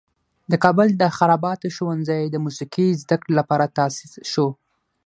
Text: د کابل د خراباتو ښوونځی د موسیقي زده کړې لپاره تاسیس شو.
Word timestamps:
د 0.51 0.53
کابل 0.63 0.87
د 1.01 1.03
خراباتو 1.17 1.73
ښوونځی 1.75 2.23
د 2.29 2.35
موسیقي 2.45 2.87
زده 3.01 3.15
کړې 3.21 3.33
لپاره 3.39 3.73
تاسیس 3.77 4.13
شو. 4.31 4.47